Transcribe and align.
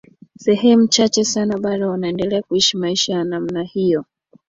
sehemu 0.37 0.87
chache 0.87 1.23
sana 1.23 1.57
bado 1.57 1.89
wanaendelea 1.89 2.41
kuishi 2.41 2.77
maisha 2.77 3.13
ya 3.13 3.23
namna 3.23 3.63
hiyo 3.63 4.05